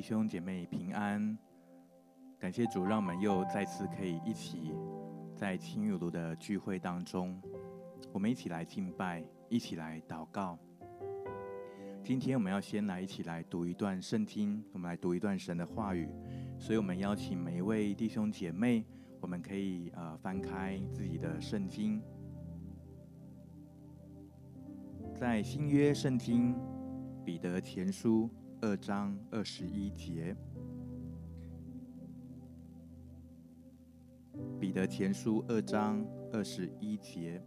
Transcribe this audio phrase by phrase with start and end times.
[0.00, 1.36] 弟兄姐妹平安，
[2.38, 4.72] 感谢主，让我们又再次可以一起
[5.36, 7.38] 在青玉炉的聚会当中，
[8.10, 10.58] 我们一起来敬拜，一起来祷告。
[12.02, 16.08] 今天我们要先来一起来读一段圣经，我们来读一段神的话语，
[16.58, 18.82] 所以我们邀请每一位弟兄姐妹，
[19.20, 22.00] 我们可以呃翻开自己的圣经，
[25.14, 26.54] 在新约圣经
[27.22, 28.30] 彼得前书
[28.62, 30.36] 二章二十一节，
[34.60, 37.42] 彼得前书二章二十一节，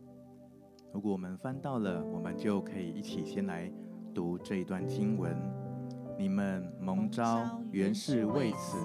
[0.91, 3.71] 如果我们翻到了，我们就可以一起先来
[4.11, 5.37] 读这一段经文。
[6.17, 8.77] 你们蒙召原是为此，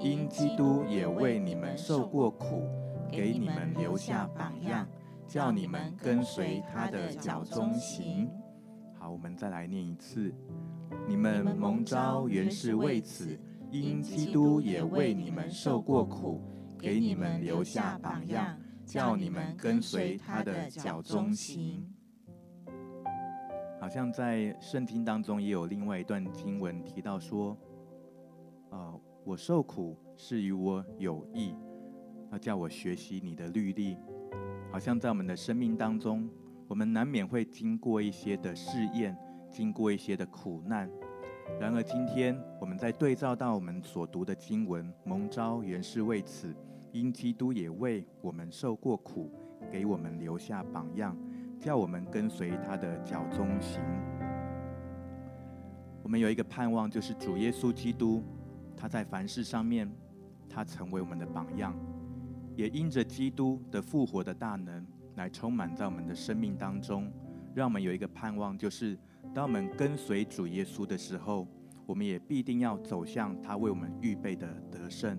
[0.00, 2.62] 因基督也为你们受过苦，
[3.10, 4.88] 给你们留下榜样，
[5.26, 8.30] 叫你们跟随他的脚踪行。
[8.98, 10.32] 好，我们再来念一次。
[11.08, 13.38] 你们蒙召原是为此，
[13.70, 16.40] 因基督也为你们受过苦，
[16.78, 21.84] 给你们留下榜样，叫你们跟随他的脚踪行。
[23.80, 27.56] 好像在圣经当中也有另外一段经文提到说，
[28.70, 31.54] 呃，我受苦是与我有益，
[32.32, 33.96] 要叫我学习你的律例。
[34.72, 36.28] 好像在我们的生命当中，
[36.66, 39.16] 我们难免会经过一些的试验。
[39.56, 40.86] 经过一些的苦难，
[41.58, 46.54] 然而今天我们在对照到我们所读的经文，蒙召原是为此，
[46.92, 49.32] 因基督也为我们受过苦，
[49.72, 51.16] 给我们留下榜样，
[51.58, 53.80] 叫我们跟随他的脚踪行。
[56.02, 58.22] 我们有一个盼望，就是主耶稣基督，
[58.76, 59.90] 他在凡事上面，
[60.50, 61.74] 他成为我们的榜样，
[62.56, 67.10] 也因着基督的复活的大能，来充满在我们的生命当中，
[67.54, 68.98] 让我们有一个盼望，就是。
[69.34, 71.46] 当我们跟随主耶稣的时候，
[71.84, 75.18] 我们也必定要走向他为我们预备的得胜。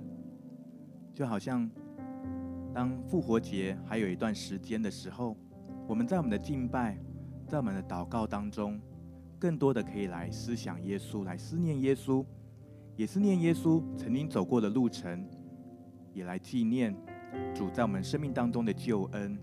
[1.14, 1.70] 就好像
[2.74, 5.38] 当复活节还有一段时间的时候，
[5.88, 6.98] 我们在我们的敬拜，
[7.48, 8.80] 在我们的祷告当中，
[9.40, 12.26] 更多的可以来思想耶稣，来思念耶稣，
[12.96, 15.28] 也思念耶稣曾经走过的路程，
[16.14, 16.96] 也来纪念
[17.54, 19.38] 主在我们生命当中的救恩，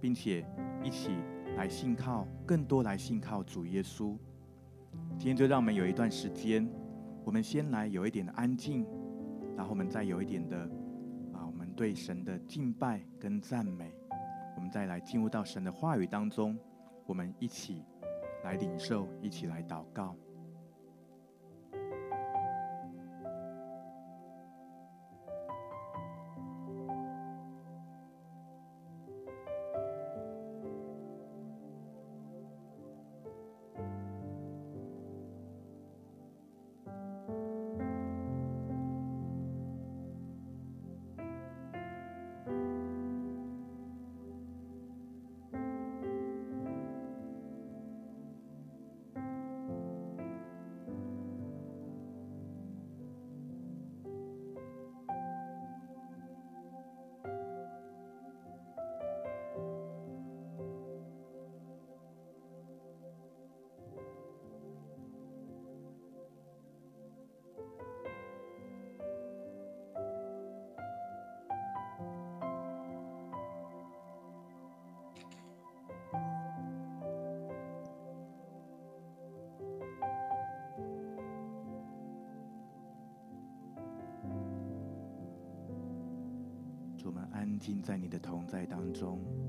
[0.00, 0.46] 并且
[0.82, 1.10] 一起。
[1.56, 4.16] 来信靠，更多来信靠主耶稣。
[5.18, 6.66] 今天就让我们有一段时间，
[7.24, 8.86] 我们先来有一点的安静，
[9.56, 10.56] 然后我们再有一点的
[11.32, 13.92] 啊，我们对神的敬拜跟赞美，
[14.56, 16.58] 我们再来进入到神的话语当中，
[17.06, 17.84] 我们一起
[18.42, 20.16] 来领受，一起来祷告。
[87.60, 89.39] 我们安静在你的同在当中。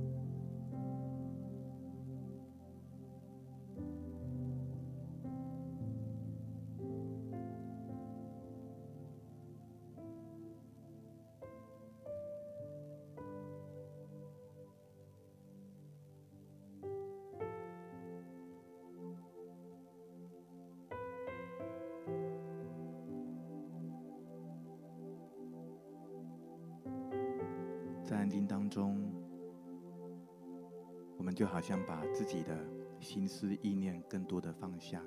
[28.11, 29.09] 在安静当中，
[31.17, 32.59] 我们就好像把自己的
[32.99, 35.01] 心思意念更多的放下，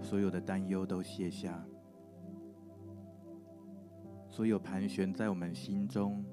[0.00, 1.64] 所有的担忧都卸下，
[4.26, 6.24] 所有盘旋在我们心中，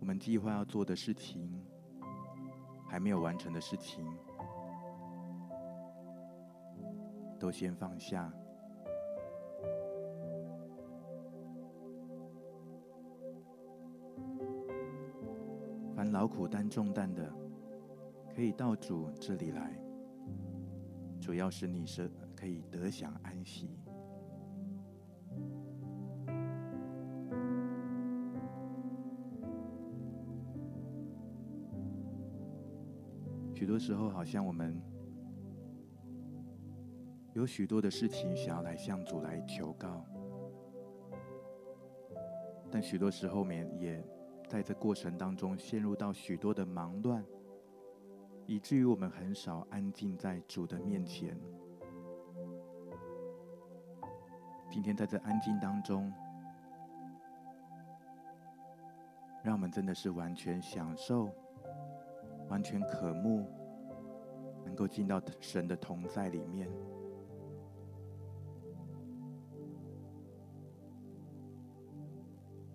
[0.00, 1.48] 我们计划要做的事情，
[2.88, 4.04] 还没有完成的事情。
[7.38, 8.32] 都先放下，
[15.94, 17.30] 烦劳苦担重担的，
[18.34, 19.78] 可以到主这里来，
[21.20, 23.78] 主要使你是可以得享安息。
[33.54, 34.80] 许多时候，好像我们
[37.36, 40.02] 有许多的事情想要来向主来求告，
[42.70, 44.02] 但许多时候面也
[44.48, 47.22] 在这过程当中陷入到许多的忙乱，
[48.46, 51.38] 以至于我们很少安静在主的面前。
[54.70, 56.10] 今天在这安静当中，
[59.42, 61.28] 让我们真的是完全享受。
[62.48, 63.44] 完全渴慕，
[64.64, 66.70] 能够进到神的同在里面，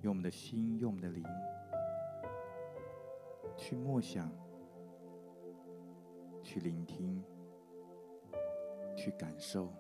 [0.02, 1.24] 用我们的心，用我们的灵，
[3.56, 4.32] 去默想，
[6.42, 7.24] 去聆听，
[8.96, 9.72] 去感受。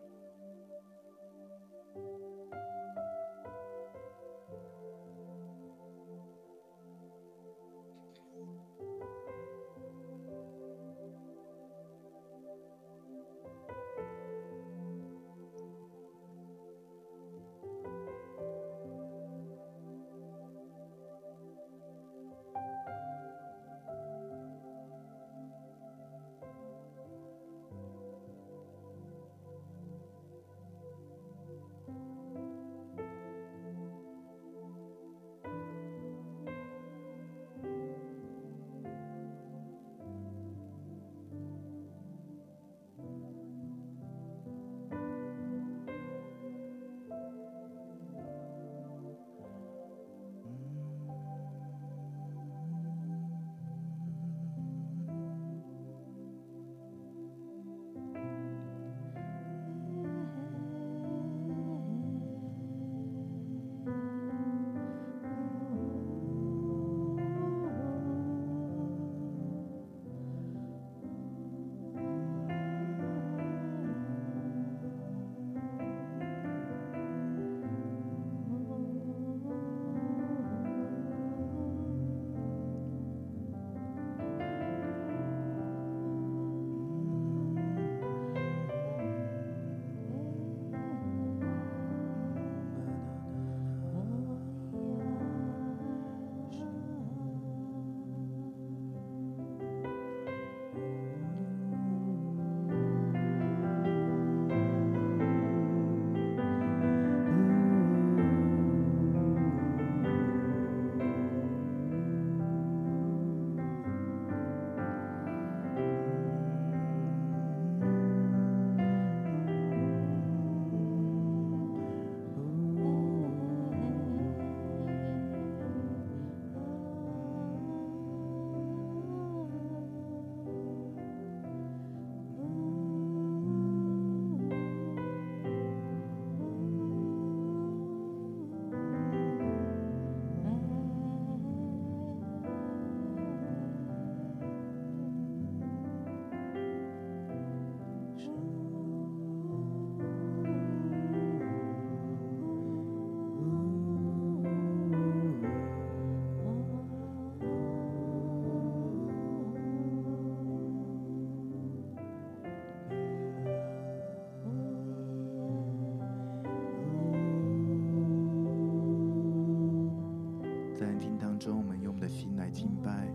[172.01, 173.07] 的心来敬拜，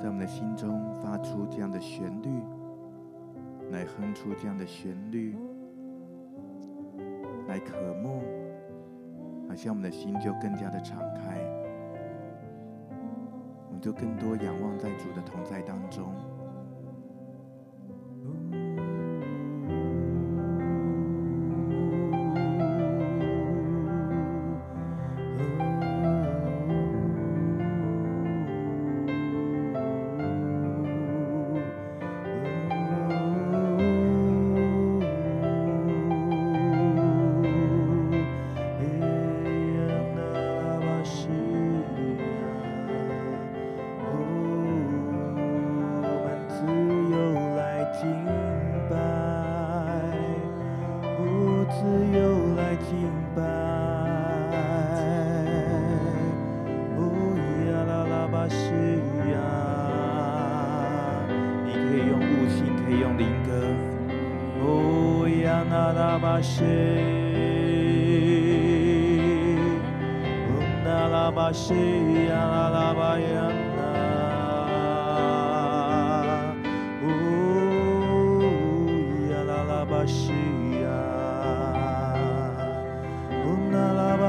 [0.00, 2.42] 在我们的心中发出这样的旋律，
[3.70, 5.36] 来哼出这样的旋律，
[7.48, 8.22] 来渴慕，
[9.46, 11.38] 好像我们的心就更加的敞开，
[13.66, 16.14] 我们就更多仰望在主的同在当中。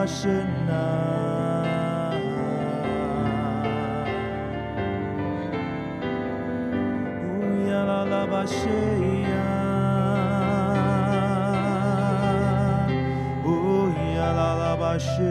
[0.02, 0.84] başına.
[7.44, 9.48] Uyalala başıya.
[13.46, 15.22] Uyalala başıya.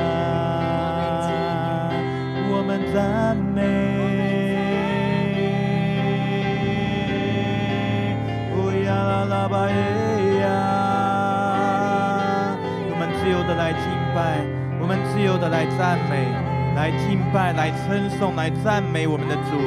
[2.49, 3.59] 我们赞美。
[8.55, 9.75] 乌呀啦啦吧耶
[10.43, 10.47] 呀，
[12.89, 13.83] 我们自由的来敬
[14.15, 14.39] 拜，
[14.81, 16.31] 我们自由的来赞美，
[16.77, 19.59] 来敬拜，来称颂，来赞美我们的主，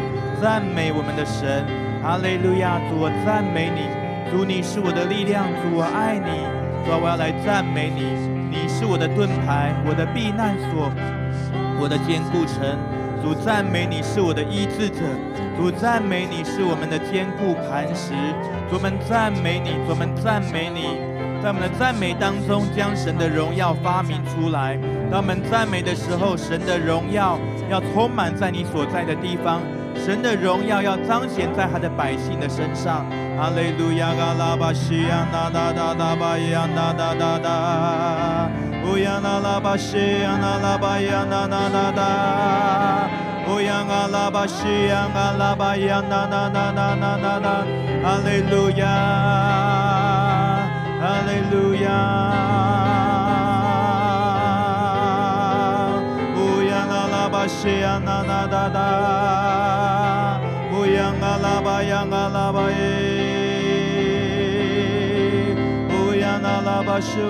[0.41, 1.65] 赞美我们的神。
[2.01, 3.89] 哈利路亚，主我赞美你，
[4.35, 6.43] 主你是我的力量，主我爱你，
[6.83, 8.03] 主我要来赞美你，
[8.51, 10.91] 你是我的盾牌，我的避难所，
[11.79, 12.75] 我的坚固城。
[13.23, 14.99] 主赞美你是我的医治者，
[15.55, 18.11] 主赞美你是我们的坚固磐石，
[18.67, 20.99] 主我们赞美你，主我们赞美你。
[21.41, 24.75] 在我们的赞美当中，将神的荣耀发明出来。
[25.09, 27.39] 当我们赞美的时候，神的荣耀
[27.71, 29.61] 要充满在你所在的地方，
[29.95, 33.05] 神的荣耀要彰显在他的百姓的身上。
[33.37, 38.49] 哈利路亚，嘎拉巴西亚，那哒哒哒巴呀，那哒哒哒，
[38.85, 43.09] 乌呀那拉巴西呀，那拉巴呀，那那那哒，
[43.49, 44.87] 乌呀嘎拉巴西
[66.75, 67.21] 拉巴修，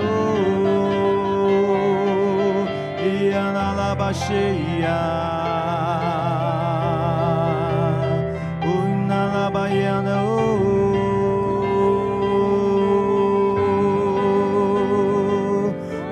[2.97, 4.33] 伊央啊拉巴西
[4.81, 4.89] 呀，
[8.63, 8.65] 乌
[9.07, 10.23] 央啊拉巴央的哦。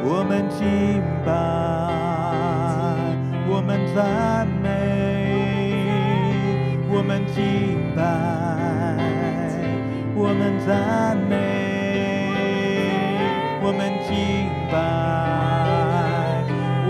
[0.04, 1.32] 我们敬拜，
[3.50, 4.70] 我们赞美，
[6.88, 8.04] 我们敬拜，
[10.16, 11.34] 我们赞美，
[13.66, 14.76] 我们敬拜，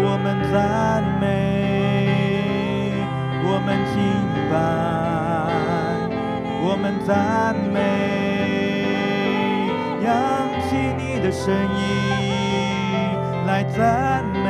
[0.01, 1.23] 我们赞美，
[3.45, 4.01] 我们敬
[4.51, 4.57] 拜，
[6.65, 7.77] 我们赞美，
[10.03, 10.09] 扬
[10.67, 11.79] 起你的声音。
[13.45, 14.49] 来赞美，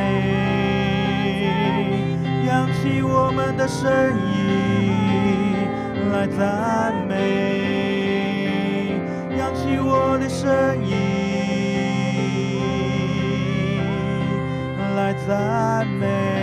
[2.46, 3.86] 扬起我们的声
[4.32, 5.68] 音，
[6.10, 7.12] 来赞美，
[9.36, 10.48] 扬起我的声
[10.82, 11.03] 音，
[15.14, 16.33] 来赞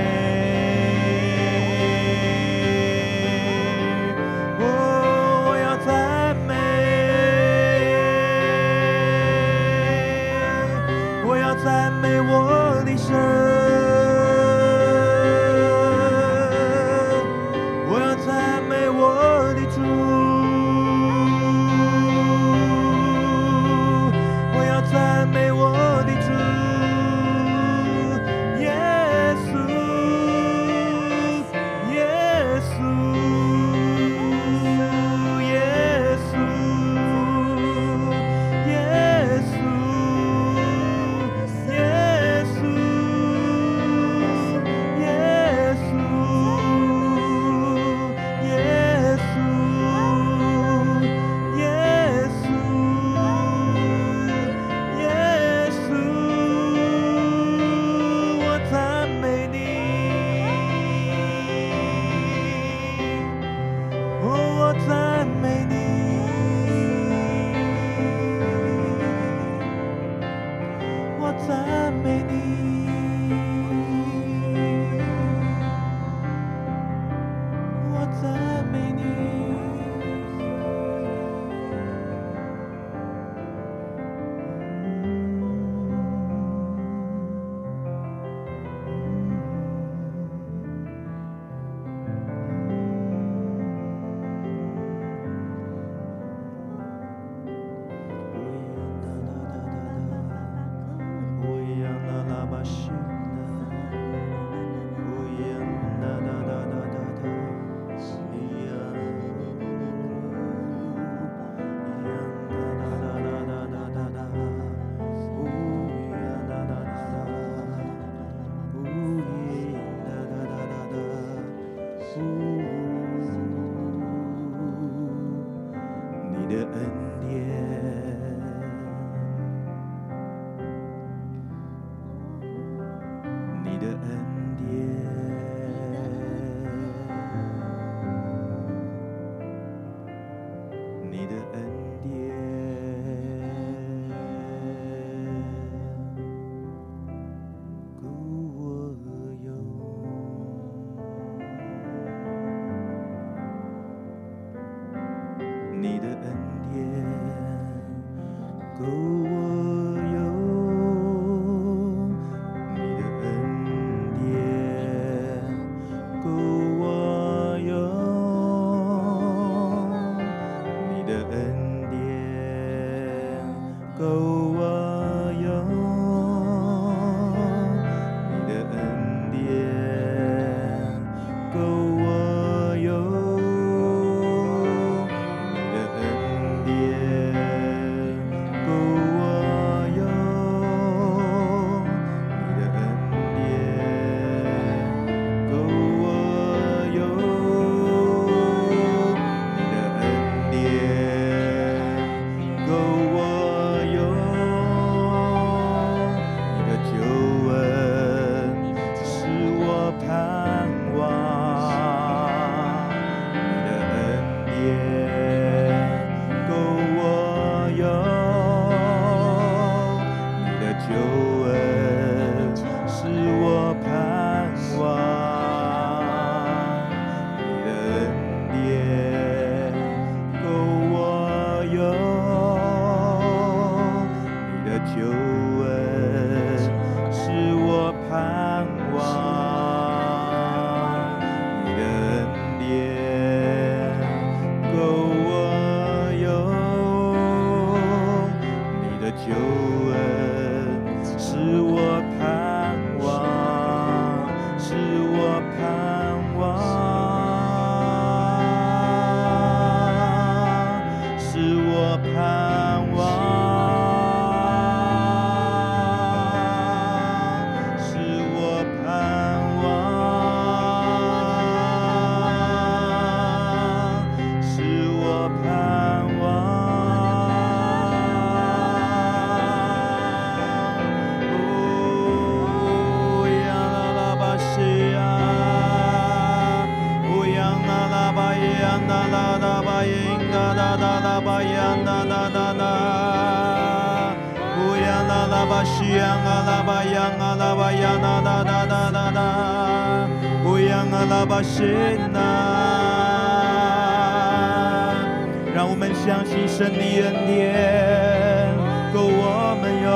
[305.53, 308.55] 让我们相信神的恩典
[308.93, 309.91] 够我们用，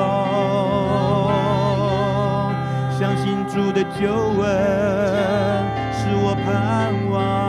[3.00, 4.04] 相信主的救
[4.42, 4.44] 恩
[5.94, 6.48] 是我盼
[7.10, 7.45] 望。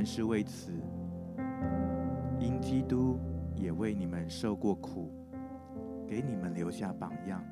[0.05, 0.71] 是为此，
[2.39, 3.17] 因基督
[3.55, 5.11] 也为你们受过苦，
[6.07, 7.43] 给你们留下榜样，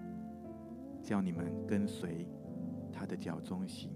[1.01, 2.27] 叫你们跟随
[2.91, 3.91] 他的脚踪行。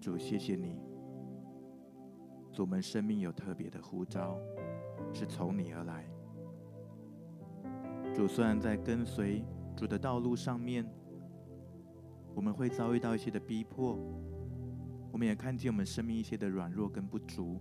[0.00, 0.80] 主，谢谢你，
[2.50, 4.38] 主，我们生命有特别的呼召，
[5.12, 6.04] 是从你而来。
[8.14, 9.44] 主，虽然在跟随
[9.76, 10.84] 主的道路上面，
[12.34, 13.98] 我们会遭遇到一些的逼迫。
[15.10, 17.60] 我们也看见我们生命一些的软弱跟不足，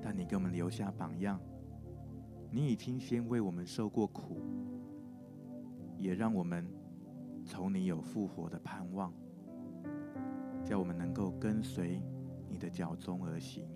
[0.00, 1.40] 但你给我们留下榜样，
[2.50, 4.40] 你已经先为我们受过苦，
[5.98, 6.66] 也让我们
[7.44, 9.12] 从你有复活的盼望，
[10.64, 12.00] 叫我们能够跟随
[12.48, 13.66] 你的脚踪而行。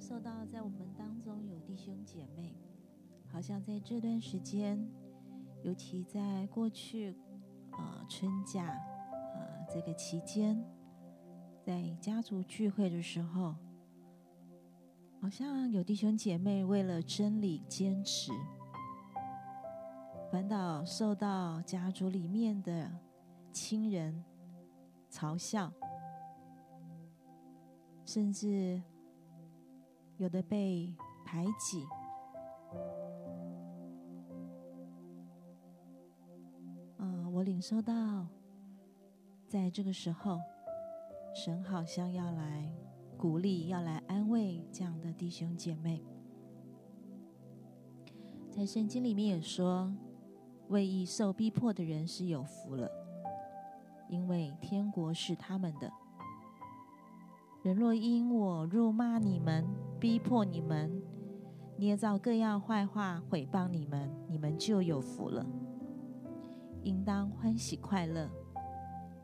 [0.00, 2.54] 受到，在我们当中有弟兄姐妹，
[3.32, 4.78] 好像在这段时间，
[5.62, 7.16] 尤其在过去，
[7.72, 8.66] 呃，春假，
[9.34, 10.62] 呃，这个期间，
[11.64, 13.56] 在家族聚会的时候，
[15.20, 18.30] 好像有弟兄姐妹为了真理坚持，
[20.30, 22.90] 反倒受到家族里面的
[23.50, 24.24] 亲人
[25.10, 25.72] 嘲笑，
[28.04, 28.80] 甚至。
[30.18, 31.86] 有的被排挤，
[36.96, 38.26] 嗯，我领受到，
[39.46, 40.40] 在这个时候，
[41.34, 42.72] 神好像要来
[43.18, 46.02] 鼓励、要来安慰这样的弟兄姐妹。
[48.50, 49.92] 在圣经里面也说，
[50.68, 52.90] 为义受逼迫的人是有福了，
[54.08, 55.92] 因为天国是他们的。
[57.62, 59.66] 人若因我辱骂你们、
[59.98, 61.02] 逼迫你们、
[61.76, 65.44] 捏造各样坏话毁谤你们，你们就有福了。
[66.82, 68.30] 应当欢喜快乐，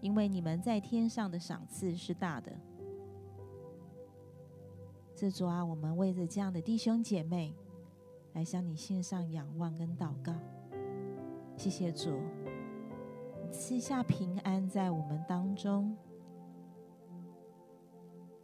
[0.00, 2.52] 因为你们在天上的赏赐是大的。
[5.14, 7.54] 这主啊，我们为着这样的弟兄姐妹
[8.32, 10.34] 来向你献上仰望跟祷告。
[11.56, 12.18] 谢谢主，
[13.52, 15.94] 赐下平安在我们当中。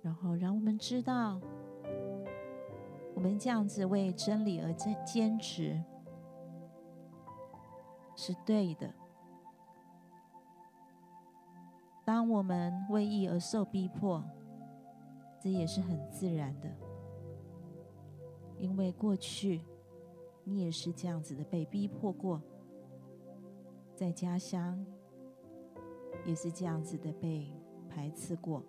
[0.00, 1.40] 然后让我们知道，
[3.18, 5.82] 我们这样子为真理而坚坚持
[8.14, 8.94] 是对的。
[12.04, 14.22] 当我们为义而受逼迫，
[15.42, 16.70] 这也是很自然的，
[18.56, 19.62] 因为过去
[20.44, 22.40] 你也是这样子的被逼迫过，
[23.96, 24.86] 在家乡
[26.24, 27.50] 也是这样子的被
[27.88, 28.62] 排斥过。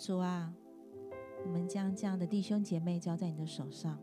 [0.00, 0.50] 主啊，
[1.44, 3.98] 我们将这样的弟兄姐妹交在你的手上，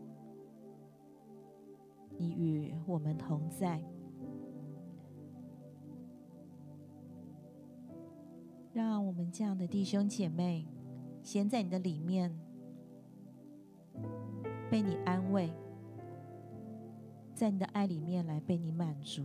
[2.16, 3.84] 你与我们同在，
[8.72, 10.66] 让我们这样的弟兄姐妹
[11.22, 12.34] 先在你的里面
[14.70, 15.52] 被你安慰，
[17.34, 19.22] 在你的爱里面来被你满足，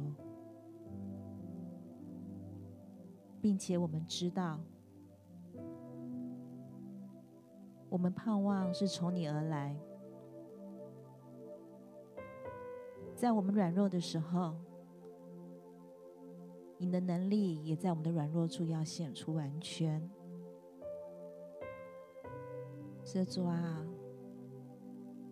[3.39, 4.60] 并且我们知道。
[7.89, 9.76] 我们盼望是从你而来，
[13.15, 14.56] 在我们软弱的时候，
[16.78, 20.10] 你的能力也在我们的软弱处要显出完全。
[23.04, 23.86] 所以主啊，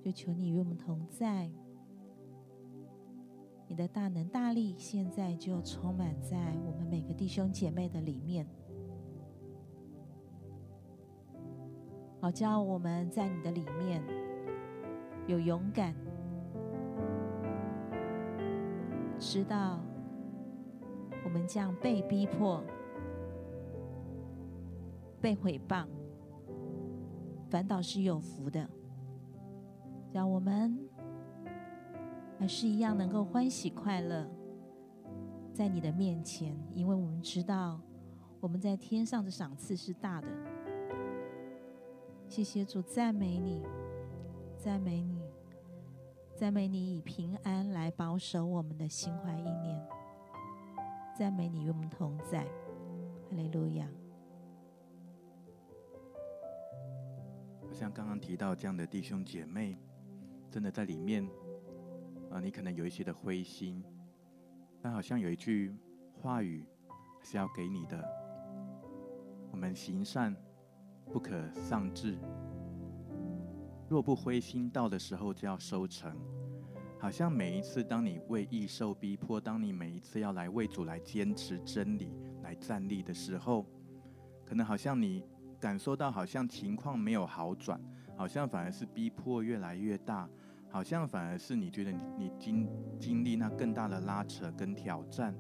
[0.02, 1.52] 就求你与我们同在，
[3.68, 8.48] 你的大能大力现在就充满在我们每个弟兄姐妹的里面。
[12.26, 14.04] 好叫我们在你的里面
[15.28, 15.94] 有勇敢，
[19.20, 19.80] 知道
[21.24, 22.64] 我们将被逼迫、
[25.22, 25.86] 被毁谤，
[27.48, 28.68] 反倒是有福的。
[30.12, 30.80] 让我们
[32.40, 34.28] 还是一样能够欢喜快乐
[35.54, 37.80] 在你的面前，因为我们知道
[38.40, 40.28] 我们在天上的赏赐是大的。
[42.36, 43.64] 谢谢主，赞美你，
[44.58, 45.22] 赞美你，
[46.36, 49.82] 赞美你以平安来保守我们的心怀意念。
[51.18, 53.88] 赞美你与我们同在，哈利路亚。
[57.72, 59.78] 像刚刚提到这样的弟兄姐妹，
[60.52, 61.26] 真的在里面
[62.30, 63.82] 啊，你可能有一些的灰心，
[64.82, 65.74] 但好像有一句
[66.12, 66.66] 话语
[67.22, 68.06] 是要给你的：
[69.52, 70.36] 我们行善。
[71.12, 72.18] 不可丧志，
[73.88, 76.14] 若不灰心，到的时候就要收成。
[77.00, 83.66] 好像每一次当你为义受逼迫，当你每一次要来为主来坚持真理、来站立的时候，
[84.44, 85.24] 可能好像你
[85.60, 87.80] 感受到，好像情况没有好转，
[88.18, 90.28] 好像反而是逼迫越来越大，
[90.70, 92.68] 好像反而是你觉得你你经
[93.00, 95.36] 经历那更大的拉扯跟挑战。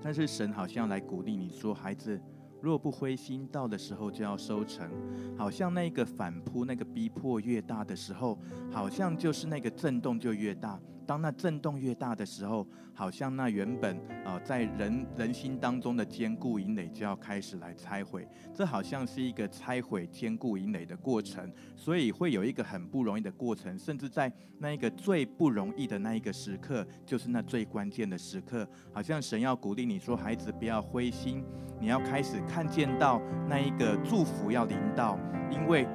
[0.00, 2.20] 但是神好像来鼓励你说，孩子。
[2.62, 4.90] 若不灰心，到的时候就要收成。
[5.36, 8.38] 好像那个反扑、那个逼迫越大的时候，
[8.70, 10.80] 好像就是那个震动就越大。
[11.10, 18.28] 当那震动越大的时候，好像那原本啊、呃、在人人心当中的坚固营垒就要开始来拆毁。
[18.54, 23.76] 这好像是一个拆毁坚固营垒的过程，所以会有一个很不容易的过程。
[23.76, 31.44] 甚至在那一个最不容易的那一个时刻，就是那最关键的时刻，好像神要鼓励你说：“孩子，不要灰心，
[31.80, 35.18] 你要开始看见到那一个祝福要临到，
[35.50, 35.88] 因为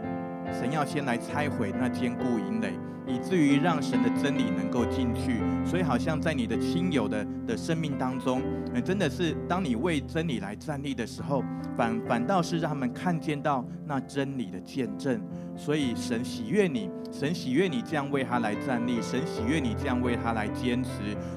[0.51, 8.41] 神要先来拆毁那坚固营垒。”以至于让神的真理能够进去，所以好像在你的亲友的的生命当中，
[8.83, 11.43] 真的是当你为真理来站立的时候，
[11.77, 15.21] 反反倒是让他们看见到那真理的见证。
[15.57, 20.89] 所以神喜悦你，神喜悦你这样为他来站立，神喜悦你这样为他来坚持。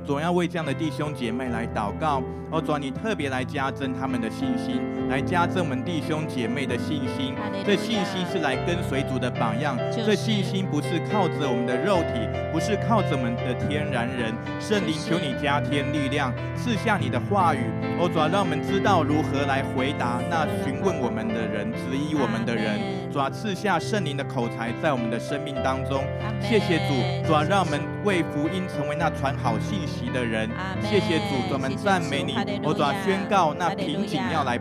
[0.04, 7.33] 总要为这样的弟兄姐妹来祷告，哦，主啊，你特别来加增他们的信心，来加增我们弟兄姐妹的信心。
[7.64, 14.33] 这信心是来跟随主的榜样，这信心不是靠着我们的肉体，不是靠着我们的天然人。
[14.61, 17.59] 圣灵，求你加添力量，赐下你的话语，
[17.99, 22.79] 哦，主啊，让我们知道如何来回答那询问我们的人、质疑我们的人。
[23.11, 26.05] 主啊，赐下圣灵的口才在我们的生命当中。
[26.40, 26.94] 谢谢主，
[27.27, 30.49] 主啊，让我们为福音成为那传好信息的人。
[30.83, 32.61] 谢谢主，我们赞美你。
[32.62, 34.59] 我主啊，宣告那瓶颈要来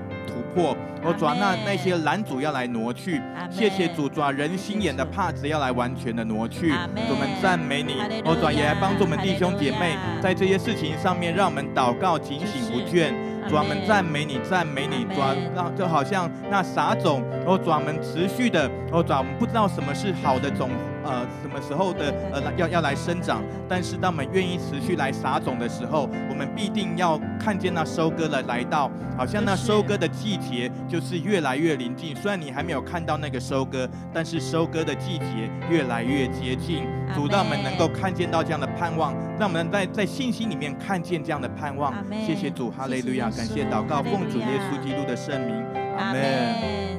[0.63, 3.21] 我主啊，那那些拦阻要来挪去。
[3.49, 6.71] 谢谢主，主啊，人心眼的帕子要来完全的挪去。
[6.71, 7.95] 我们赞美你。
[8.25, 13.13] 我主啊，也来帮助我们弟兄姐妹在这些事情上面，让我们祷告警醒不倦。
[13.47, 20.69] 主啊，我们赞美你，赞美你，主啊，让就好像那撒种，哦，主啊，我们持续的，哦，主啊，我们不知道什么是好的种。
[21.03, 23.41] 呃，什么时候的呃要要来生长？
[23.69, 32.13] 但是当我们愿意持续来撒种的时候，我们必定要看见那收割的来到，好像那收割的季节就是越来越临近。
[32.17, 36.83] 虽然你还没有看到那个收割，但是收割的季节越来越接近。
[37.15, 41.93] 主，让我们能够看见到这样的盼望，让我们在在信心里面看见这样的盼望。
[42.25, 43.29] 谢谢主，哈利路亚！
[43.29, 45.63] 感谢祷告，奉主耶稣基督的圣名，
[45.97, 46.96] 阿门。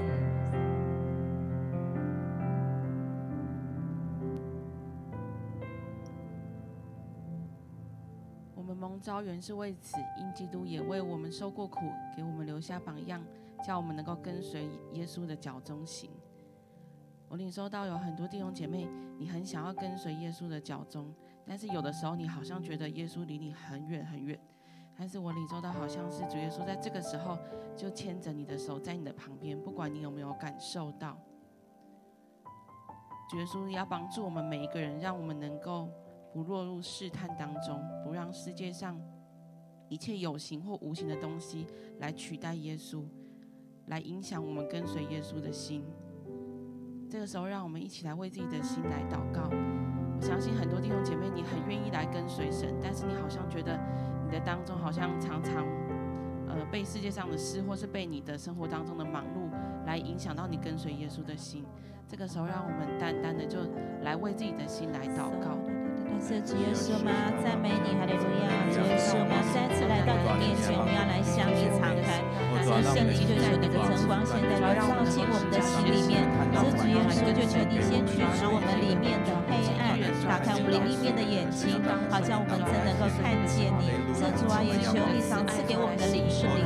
[9.09, 11.81] 招原是为此，因基督也为我们受过苦，
[12.14, 13.25] 给我们留下榜样，
[13.64, 16.11] 叫我们能够跟随耶稣的脚踪行。
[17.27, 21.11] 我领受到有很多弟兄姐妹，你很想要跟随耶稣的脚踪，
[21.47, 24.38] 但是有的时候你好像觉得耶稣离你很远很远。
[24.94, 27.38] 但是我领受到好像是主耶稣在这个时候
[27.75, 31.16] 就牵着你的手，在你的旁边，不管你有没有感受到，
[33.31, 35.88] 主耶稣要帮助我们每一个人，让我们能够
[36.38, 38.96] 不落入试探当中，不让世界上
[39.88, 41.66] 一切有形或无形的东西
[41.98, 43.03] 来取代耶稣，
[43.87, 45.83] 来影响我们跟随耶稣的心。
[47.11, 49.51] 这个时候，让我们一起来为自己的心来祷告。
[49.51, 53.77] 我相信很多弟兄姐妹，你很愿意来跟随神，但是你好像觉得
[54.24, 55.66] 你的当中好像常常，
[56.46, 59.51] 呃，被世界上的事，或是被你的生活当中的忙碌
[59.87, 61.64] 来影响到你跟随耶稣的心。
[62.07, 63.59] 这个时候，让我们单单的就
[64.03, 65.59] 来为自己的心来祷告。
[66.11, 67.12] 但是主耶稣吗？
[67.44, 68.49] 赞美你，哈利路亚！
[68.73, 72.25] 主耶稣，我们再次来到你面前，我们要来向你敞开。
[72.59, 76.27] 是圣灵，就求你的晨光现在来照进我们的心里面。
[76.53, 79.97] 这主耶稣，就求你先驱除我们里面的黑暗，
[80.29, 83.88] 打开我们灵里面的眼睛，好像我们真能够看见你。
[84.12, 86.61] 这主啊，也求你赏赐给我们的灵是灵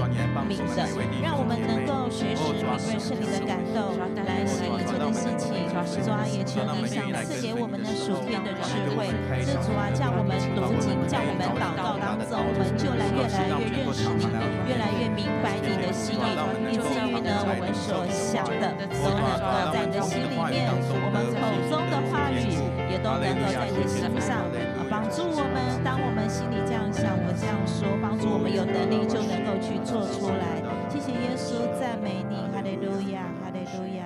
[0.49, 0.83] 明的，
[1.23, 3.95] 让我们能够随时敏锐圣灵的感动，
[4.27, 5.62] 来行一切的事情。
[5.73, 9.09] 主啊，也求你赏赐给我们的属天的智慧。
[9.41, 14.29] 是主啊，叫我们读经，叫我们祷告当中，我们就来越来越认识你，
[14.69, 16.37] 越来越明白你的心意，
[16.69, 18.69] 以至于呢，我们所想的
[19.01, 21.41] 都能够在你的心里面，我们口
[21.73, 22.53] 中的话语
[22.93, 24.45] 也都能够在你的心上
[24.77, 25.57] 啊帮助我们。
[25.83, 30.61] 当我们心里这样想，我这样说，帮助我们有能力就能够去做出来。
[30.93, 34.05] 谢谢耶稣，赞美你，哈利路亚，哈利路亚。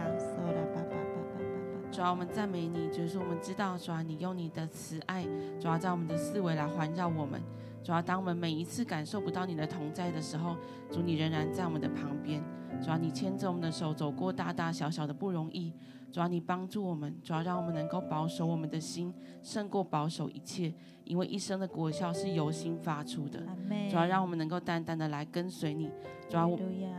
[1.97, 5.25] 主要，我们赞美你，就是我们知道，主要，你用你的慈爱，
[5.59, 7.41] 主要，在我们的思维来环绕我们。
[7.83, 10.55] 主要，当我们每一次感受不到你的同在的时候，
[10.91, 12.45] 主你仍然在我们的旁边。
[12.83, 15.73] 主要，你牵着我们的手走过大大小小的不容易。
[16.13, 19.11] 主要，你帮助我们，主要，让我们能够保守我们的心，
[19.43, 20.75] 胜过保守一切。
[21.05, 23.43] 因为一生的果效是由心发出的。
[23.89, 25.91] 主要，让我们能够单单的来跟随你。
[26.29, 26.47] 主要，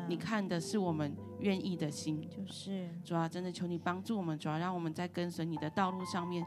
[0.10, 1.16] 你看的是我们。
[1.40, 6.46] 愿意的心，就是主啊，真的求你帮助我们，主啊，让我们在跟随你的道路上面，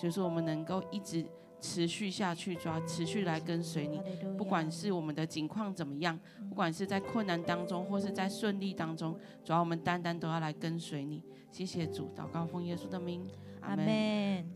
[0.00, 1.24] 就是我们能够一直
[1.60, 4.00] 持续下去，主啊，持续来跟随你，
[4.36, 11.22] 不管是我们的境况怎么样，不管是在困难当中或是在顺利当中，主啊，我们单单都要来跟随你。
[11.50, 13.26] 谢谢主，祷告奉耶稣的名，
[13.62, 14.46] 阿门。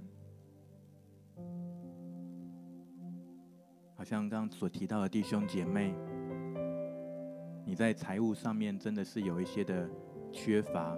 [3.96, 5.94] 好像刚刚所提到的弟兄姐妹。
[7.64, 9.88] 你在财务上面真的是有一些的
[10.32, 10.96] 缺乏，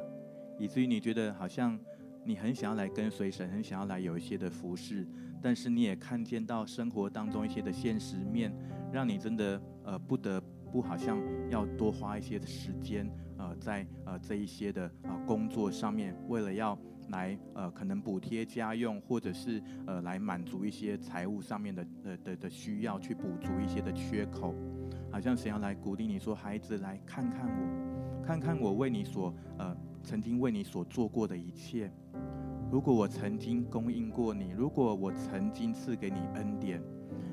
[0.59, 1.79] 以至于你觉得好像
[2.24, 5.07] 你很想要来跟随神，很想要来有一些的服侍，
[5.42, 8.50] 但是你也看见到生活当中一些的现实面，
[8.90, 10.40] 让你真的呃不得
[10.72, 11.18] 不好像
[11.50, 16.79] 要多花一些的时间呃在呃这一些的啊、呃、工作上面，为了要
[17.11, 24.55] 来呃可能补贴家用，或者是呃来满足一些财务上面的呃的的需要，去补足一些的缺口。
[25.14, 29.72] 好像想要来鼓励你说，孩子，来看看我，看看我为你所呃
[30.03, 31.88] 曾经为你所做过的一切。
[32.69, 36.83] 如果我曾经供应过你，如果我曾经赐给你恩典，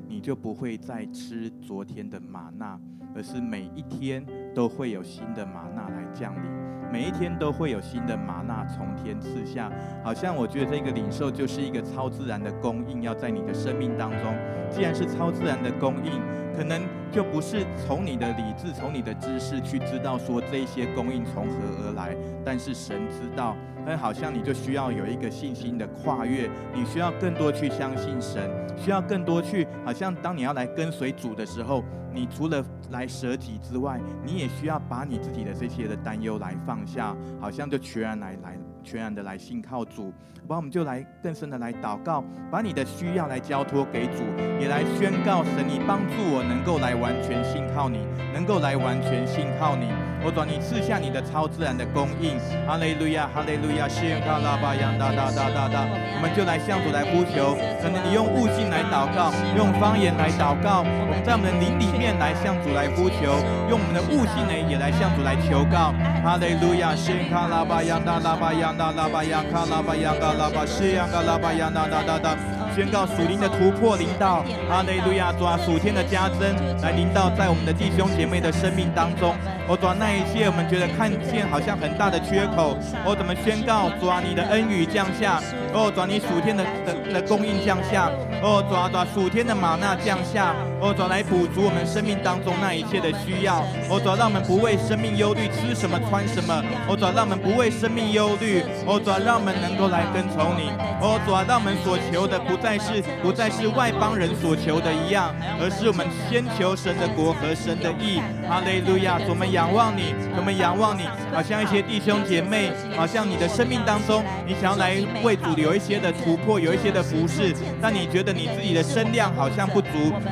[0.07, 2.79] 你就不会再吃昨天的玛纳，
[3.15, 4.23] 而是每一天
[4.53, 6.51] 都会有新的玛纳来降临，
[6.91, 9.71] 每一天都会有新的玛纳从天赐下。
[10.03, 14.35] 好像我觉得这个领受就是一个超自然的供应，要在你的生命当中。
[14.69, 16.21] 既然是超自然的供应，
[16.55, 16.81] 可能
[17.11, 21.53] 就不是从你的理智、从你的知识去知道说这些供应从何
[21.85, 23.55] 而来，但是神知道。
[23.83, 31.83] 那好像你就需要有一个信心的跨越，你需要更多去相信神，需要更多去，好像当你要来跟随主的时候，
[32.13, 38.57] 你除了来舍己之外，你也需要把你自己的这些的担忧来放下，好像就全然来来。
[38.83, 40.11] 全然的来信靠主，
[40.47, 44.23] 把我们就来更深的来祷告，把你的需要来交托给主，
[44.59, 47.99] 也来宣告神，你帮助我能够来完全信靠你，
[48.33, 49.85] 能够来完全信靠你。
[50.23, 63.33] 我转，你赐下你的超自然的供应，哈利路亚，哈利路亚，谢卡拉巴扬哒哒哒哒哒，我们就来向主来呼求，可能你用悟性来祷告，用方言来祷告，我们在我们的灵里面来向主来呼求，
[63.65, 65.89] 用我们的悟性呢也来向主来求告，
[66.21, 72.60] 哈利路亚，谢卡拉巴扬哒哒巴扬哒哒巴扬卡拉巴扬嘎拉巴谢扬嘎拉巴扬哒哒哒哒。
[72.75, 75.31] 宣告属灵的突破临到，哈利路亚！
[75.33, 79.35] 主啊，属天的加增来临到在我们的弟兄姐妹的生命当中。
[79.67, 83.89] 我主啊，那一切我们觉得看见好像很大的缺口，我怎么宣告？
[83.99, 85.41] 主啊，你的恩雨降下，
[85.73, 88.09] 哦，主啊，你属天的的的供应降下，
[88.41, 93.59] 哦，主啊，主啊，属天的玛纳降下，哦，主啊，来补足我们生命当中那一切的需要。
[93.89, 96.63] 哦，主啊，让我们不为生命忧虑，吃什么穿什么。
[96.87, 98.63] 哦，主啊，让我们不为生命忧虑。
[98.85, 100.71] 哦，主啊，让我们能够来跟从你。
[100.99, 108.21] 哦，主啊，让我们所求的不再是不再是外邦人所求的一样，而是我们先求神的国和神的义。
[108.47, 109.19] 哈利路亚！
[109.27, 111.03] 我们仰望你，我们仰望你，
[111.33, 119.87] 好像一些弟兄姐妹，好像你的生命当中，你想要来为主有一些的突破，有一些的服饰，但你觉得你自己的身量好像不足，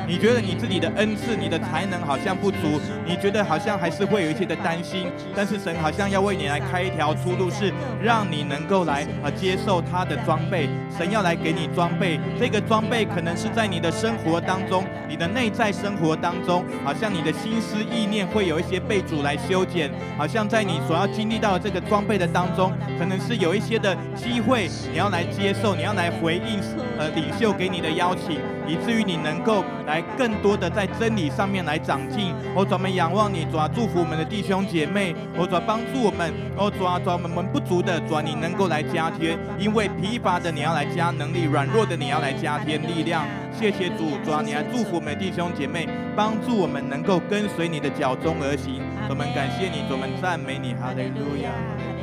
[0.06, 7.72] 你觉得你自己的恩赐、你的才能好像不足，你觉得好像还是会有一些的担心，但是神好像要为你来开一条出路，是
[8.02, 10.68] 让你能够来啊接受他的装备。
[10.96, 26.60] 神要来给你装备，这个装备可能是在你的生活当中，你的内在生活当中，好像你的心思意念会有一些被主来修剪，好像在你所要经历到的这个装备的当中，可能是有一些的机会，你要来接受，你要来回应，
[26.98, 32.34] 呃，领袖给你的邀请，以至于你能够来更多的在真理上面来长进。
[32.54, 43.24] 我专门仰望你，主啊，祝福我们的弟兄姐妹，我主帮助我们，我，主啊，主我们不足的，主你能够来加添，因为疲乏的你要来加能力，软弱的你要来加添力量。
[43.52, 48.82] 谢谢主，主啊，你来祝福我们的弟兄姐妹，帮助我们能够跟随你的脚踪而行。
[49.08, 51.99] 我们感谢你，我们赞美你，哈利路亚。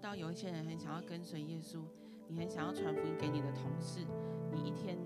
[0.00, 1.82] 到有一些人很想要跟随耶稣，
[2.26, 4.06] 你很想要传福音给你的同事，
[4.52, 4.98] 你一天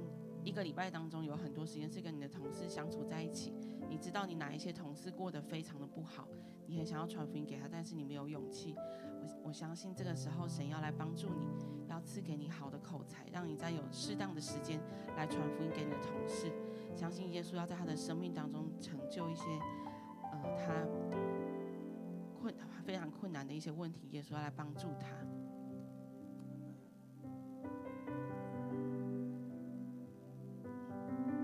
[0.44, 3.52] 一个礼拜当中有很多时间是跟你的同事相处在一起，
[3.88, 6.28] 你知道你哪一些同事过得非常的不好，
[6.66, 8.74] 你很想要传福音给他，但是你没有勇气。
[8.76, 11.48] 我我相信这个时候神要来帮助你，
[11.88, 14.80] 要赐给你好的口才，让你在有适当的时间
[15.16, 16.52] 来传福音给你的同事。
[16.94, 19.44] 相信耶稣要在他的生命当中成就一些，
[20.30, 20.86] 呃，他
[22.38, 22.54] 困。
[22.84, 25.08] 非常困难的一些问题，耶稣要来帮助他。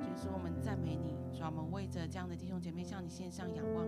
[0.01, 3.87] 就是我们赞美你，主啊，我们为着这样的弟兄姐妹向你献上仰望，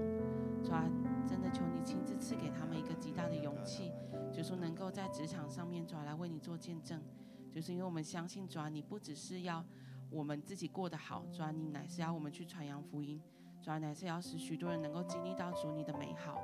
[0.64, 0.88] 主啊，
[1.28, 3.92] 真的求你亲自赐给他们一个极大的勇气，
[4.32, 7.02] 就是能够在职场上面，主啊，来为你做见证。
[7.50, 9.62] 就是因为我们相信，主啊，你不只是要
[10.08, 13.20] 我们自己过得好，主啊，你乃是要我们去传扬福音，
[13.60, 16.40] 主啊，乃是要使许多人能够经历到主你的美好。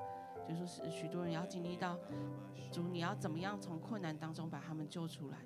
[0.48, 1.98] 就说是许多人要经历到
[2.72, 5.38] 主，你要怎么样从困难当中把他们救出来？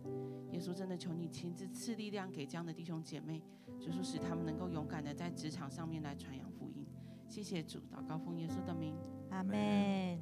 [0.53, 3.43] 耶稣真的求你亲自赐力量给这样的弟兄姐妹，
[3.81, 6.87] 就说使他们能够勇敢的在职场上面来传扬福音。
[7.29, 8.95] 谢谢主，祷告奉耶稣的名，
[9.31, 10.21] 阿门。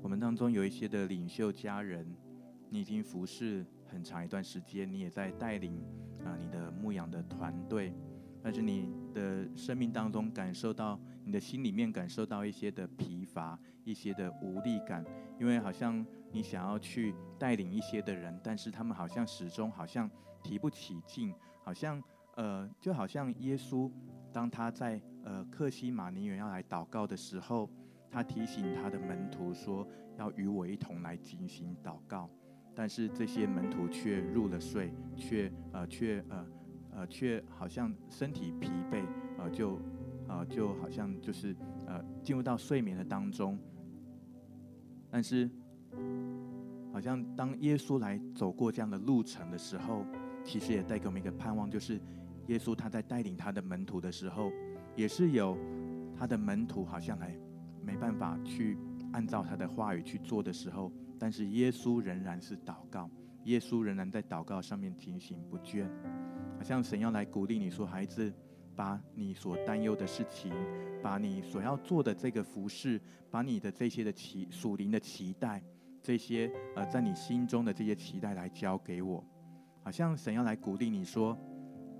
[0.00, 2.06] 我们当中有一些的领袖家人，
[2.70, 5.82] 你已经服侍很长一段时间，你也在带领
[6.24, 7.92] 啊你的牧养的团队。
[8.42, 15.04] 但是你的生命当中感受到，你的心里面感受到一些的疲乏，一些的无力感，
[15.40, 20.08] 因为好像你想要去带领一些的人，但是他们好像始终好像
[20.42, 21.34] 提不起劲，
[21.64, 22.02] 好像
[22.36, 23.90] 呃，就好像耶稣
[24.32, 27.68] 当他在呃克西马尼园要来祷告的时候，
[28.10, 29.86] 他提醒他的门徒说
[30.16, 32.30] 要与我一同来进行祷告，
[32.74, 36.46] 但是这些门徒却入了睡，却呃却呃。
[36.98, 39.04] 呃，却好像身体疲惫，
[39.38, 39.78] 呃，就，
[40.26, 41.54] 呃，就好像就是
[41.86, 43.56] 呃，进入到睡眠的当中。
[45.08, 45.48] 但是，
[46.92, 50.04] 好像当耶稣来走过这样的路程的时候，
[50.42, 52.00] 其实也带给我们一个盼望，就是
[52.48, 54.50] 耶稣他在带领他的门徒的时候，
[54.96, 55.56] 也是有
[56.16, 57.32] 他的门徒好像还
[57.80, 58.76] 没办法去
[59.12, 63.08] 按照他的话语去做的时候，但是耶稣仍然是祷告，
[63.44, 65.86] 耶稣仍然在祷告上面警醒不倦。
[66.58, 68.34] 好像神要来鼓励你说：“孩子，
[68.74, 70.52] 把你所担忧的事情，
[71.00, 73.00] 把你所要做的这个服饰，
[73.30, 75.62] 把你的这些的期属灵的期待，
[76.02, 79.24] 这些呃在你心中的这些期待来交给我。
[79.84, 81.38] 好像神要来鼓励你说，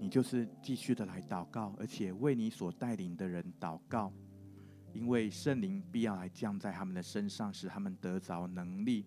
[0.01, 4.13] 你就是继续的来祷告，而且为你所带领的人祷告，
[4.93, 9.07] 因为圣灵必要来降在他们的身上，使他们得着能力。”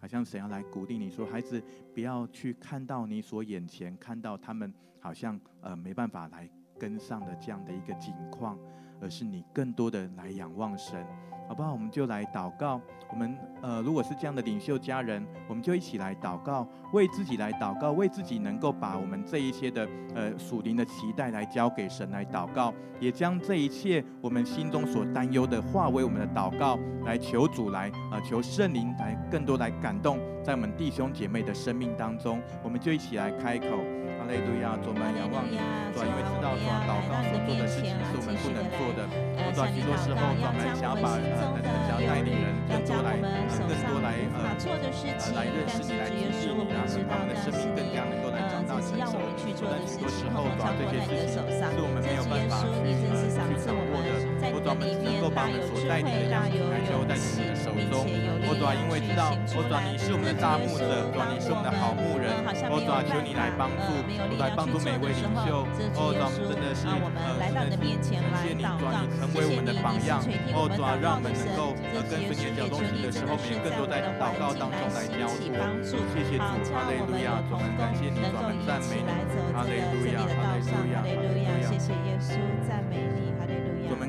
[0.00, 8.58] 好像神要来鼓励你说：“孩子，不要去看到你所眼前看到他们好像呃没办法来跟上的这样的一个境况，
[9.00, 11.04] 而是你更多的来仰望神。
[11.48, 11.72] 好不好？
[11.72, 12.78] 我们就来祷告。
[13.10, 32.42] 我们呃，如果是这样的领袖家人，我们就一起来祷告，为自己来祷告，为自己能够把我们这一些的呃属灵的期待来交给神来祷告，也将这一切我们心中所担忧的化为我们的祷告，来求主来啊、呃，求圣灵来更多来感动在我们弟兄姐妹的生命当中。
[32.62, 33.97] 我们就一起来开口。
[34.28, 35.56] 哈利路亚，主们仰望你，
[35.96, 39.08] 主，因为知道主祷告所做的事情是我们不能做的。
[39.56, 43.16] 主，许多时候主们想要把呃，想要带领人更多来，
[43.56, 44.52] 更多来呃，
[45.32, 49.16] 来认识你，来经历你，然后使他们的生命更加能够来长大成熟。
[49.56, 54.27] 主，但许多时候主这些事情是我们没有办法去呃去掌握的。
[54.52, 58.06] 我主们只能够把我们所带领的样子来交在你的手中。
[58.46, 62.30] 我主因为知道，我主你是我们的大牧者，主你是我们的好牧人。
[62.70, 63.98] 我主求你来帮助。
[64.38, 65.66] 来帮助每位领袖，
[65.98, 70.22] 我，主，真的是，呃，真的是感谢你，主，你成为我们的榜样，
[70.54, 75.58] 哦，主，让我们能够呃跟随你的脚踪行的时候，我们也更多在祷告当中来交托。
[75.82, 79.10] 谢谢主，哈利路亚，主，我们感谢你，主，我们赞美你，
[79.50, 82.38] 哈利路亚，哈利路亚，哈利路亚，谢谢耶稣，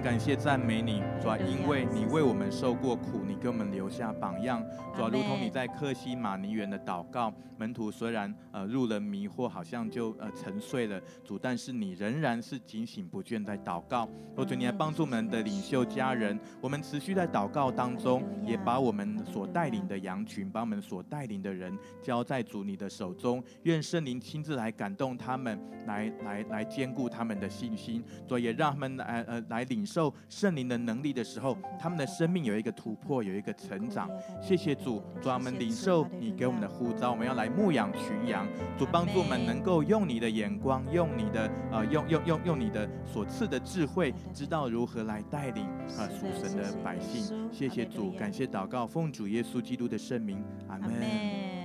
[0.09, 4.59] 感谢赞美你，主，因为你为我们受过苦，你给我们留下榜样，
[4.91, 14.09] 主，如同你在克西马尼园的祷告，门徒虽然呃入了迷惑，好像就呃沉睡了，主，但是你仍然是警醒不倦在祷告。
[14.35, 34.09] 我求你来帮助我们的领袖家人，我们持续在祷告当中，也把我们所带领的羊群，把我们所带领的人交在主你的手中，愿圣灵亲自来感动他们，来来来坚固他们的信心，所以也让他们来呃来领受圣灵的能力的时候，他们的生命有一个突破，有一个成长。
[34.41, 38.47] 谢谢主，主我们领受你给我们的呼召，我们要来牧养群羊，
[38.77, 45.65] 主帮助我们能够用你的眼光，用你的呃用用用用你的所赐的智慧，知道如何来带领
[45.97, 47.49] 啊属神的百姓。
[47.51, 51.58] 谢谢主，感谢祷告，奉主耶稣基督的圣名，阿门。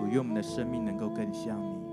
[0.00, 1.89] 主，愿我们的生命能够更像你。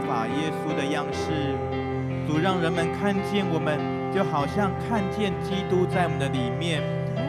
[0.00, 1.56] 法耶稣的样式。
[2.26, 3.78] 主，让人们看见我们，
[4.14, 6.82] 就好像看见基督在我们的里面。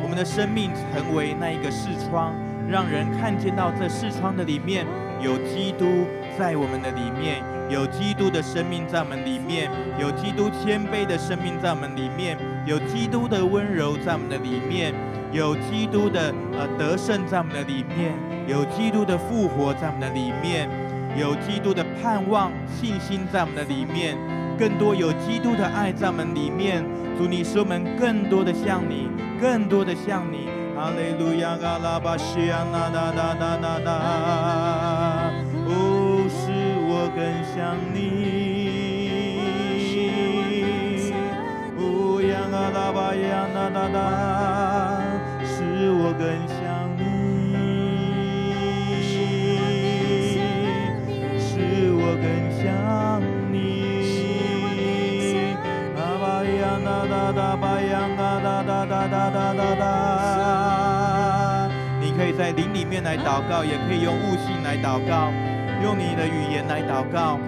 [0.04, 2.34] 我们的生命成为那一个视窗，
[2.68, 4.86] 让人看见到这视窗的里面
[5.22, 6.06] 有基督
[6.38, 14.94] 在我们的里面，有基督的生命在我们里面，有基督谦卑的生命在我们里面，有基督的温柔在我们的里面。
[15.32, 18.18] 有基督的呃得胜在我们的里面，
[18.48, 20.68] 有基督的复活在我们的里面，
[21.18, 24.18] 有基督的盼望信心在我们的里面，
[24.58, 26.84] 更多有基督的爱在我们里面。
[27.18, 29.10] 主，你使我们更多的像你，
[29.42, 30.48] 更多的像你。
[30.76, 33.92] 哈利路亚，阿拉巴西亚，那那那那那那，
[35.68, 36.40] 哦，使
[36.88, 37.20] 我更
[37.52, 38.00] 像你，
[41.76, 44.00] 哦呀，阿拉巴呀，那那那，
[45.44, 46.24] 使我更
[62.02, 65.32] 你可以在林里面来祷告，也可以用悟性来祷告。
[65.82, 67.40] 用你的语言来祷告。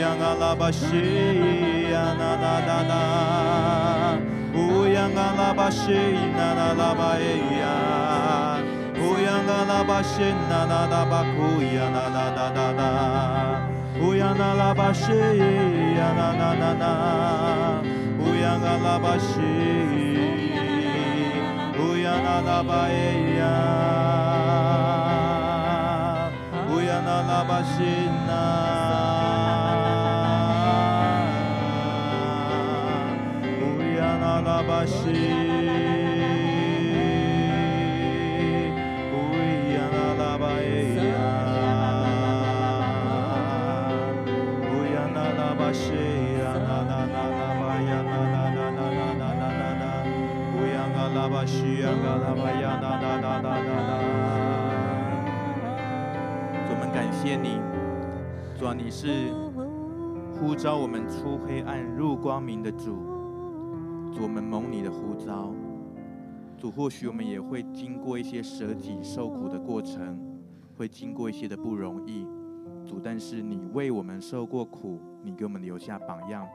[0.00, 1.06] yanga la bashi
[2.18, 3.00] na na na na
[4.54, 6.02] o yanga la bashi
[6.38, 7.74] na na la ba ya.
[9.06, 11.86] O yanga la bashi na na ba ku ya.
[11.94, 12.88] Na na na na na
[14.00, 14.70] o yanga la
[16.18, 16.92] na na na na
[18.26, 19.54] o yanga la bashi
[21.84, 22.82] o yanga la ba
[23.38, 23.54] ya
[26.70, 28.17] o yanga la bashi
[58.58, 59.32] 主啊，你是
[60.32, 63.17] 呼召我们出黑暗入光明的主。
[64.12, 65.52] 主，我们蒙你的呼召，
[66.56, 70.18] 主，或许我们也会经过一些舍己受苦的过程，
[70.76, 72.26] 会经过一些的不容易，
[72.84, 76.48] 主，但是你为我们受过苦，你给我们留下榜样，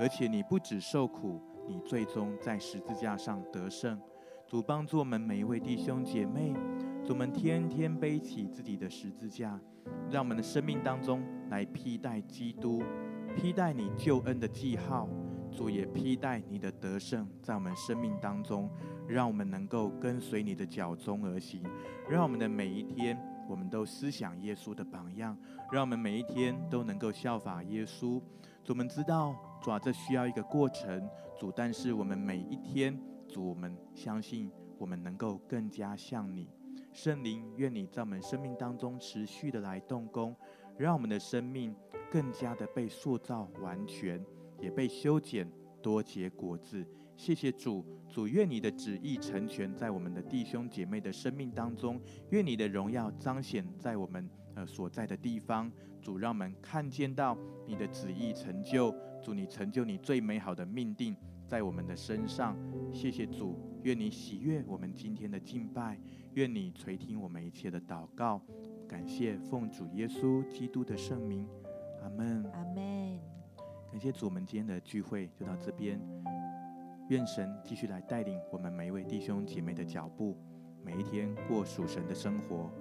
[0.00, 3.98] 而且你不止受苦，你最终在十字架上得胜。
[4.46, 6.52] 主，帮助我们每一位弟兄姐妹，
[7.04, 9.58] 主，我们天天背起自己的十字架，
[10.10, 12.82] 让我们的生命当中来披戴基督，
[13.36, 15.08] 披戴你救恩的记号。
[15.54, 18.68] 主也披戴你的得胜，在我们生命当中，
[19.06, 21.62] 让我们能够跟随你的脚踪而行，
[22.10, 23.16] 让我们的每一天，
[23.48, 25.36] 我们都思想耶稣的榜样，
[25.70, 28.20] 让我们每一天都能够效法耶稣。
[28.64, 32.98] 主，我们知道，主啊，这需要一个过程，主，但是我们每一天，
[33.28, 36.48] 主，我们相信，我们能够更加像你。
[36.92, 40.34] 圣灵，愿你在我们生命当中持续的来动工，
[40.76, 41.74] 让我们的生命
[42.10, 44.24] 更加的被塑造完全。
[44.60, 45.50] 也被修剪，
[45.82, 46.86] 多结果子。
[47.16, 52.00] 谢谢主，主愿你的旨意成全在我们的弟兄姐妹的生命当中，
[52.30, 55.70] 愿你的荣耀彰显在我们呃所在的地方。
[56.00, 62.54] 主让我们看见到你的旨意成就，主你成就你最美好的命定在我们的身上。
[62.92, 65.98] 谢谢主，愿你喜悦我们今天的敬拜，
[66.34, 68.42] 愿你垂听我们一切的祷告。
[68.86, 71.48] 感谢奉主耶稣基督的圣名，
[72.02, 72.44] 阿门。
[72.52, 73.33] 阿门。
[73.94, 76.00] 感谢主，我们今天的聚会就到这边。
[77.10, 80.36] 愿神继续来带领我们每一位弟兄姐妹的脚步，
[80.82, 82.72] 每一天过属神的生活。